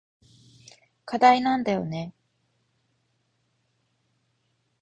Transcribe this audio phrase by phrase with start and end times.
[1.05, 2.11] 課題なんだよね。